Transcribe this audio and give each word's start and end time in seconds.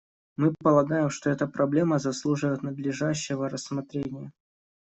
Мы 0.35 0.55
полагаем, 0.63 1.11
что 1.11 1.29
эта 1.29 1.45
проблема 1.45 1.99
заслуживает 1.99 2.63
надлежащего 2.63 3.47
рассмотрения. 3.49 4.31